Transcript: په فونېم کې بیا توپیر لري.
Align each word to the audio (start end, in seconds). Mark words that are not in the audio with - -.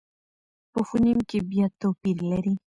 په 0.71 0.79
فونېم 0.87 1.19
کې 1.29 1.39
بیا 1.49 1.65
توپیر 1.79 2.17
لري. 2.31 2.53